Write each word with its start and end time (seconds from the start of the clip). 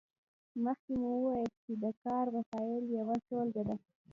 مخکې 0.63 0.91
مو 0.99 1.09
وویل 1.23 1.49
چې 1.63 1.71
د 1.83 1.85
کار 2.03 2.25
وسایل 2.37 2.83
یوه 2.97 3.15
ټولګه 3.27 3.63
ده. 3.67 3.75